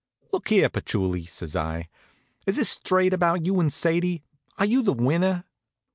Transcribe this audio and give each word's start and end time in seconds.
"Look 0.33 0.47
here, 0.47 0.67
Patchouli," 0.67 1.27
says 1.27 1.55
I. 1.55 1.87
"Is 2.47 2.55
this 2.55 2.71
straight 2.71 3.13
about 3.13 3.45
you 3.45 3.59
and 3.59 3.71
Sadie? 3.71 4.23
Are 4.57 4.65
you 4.65 4.81
the 4.81 4.93
winner?" 4.93 5.43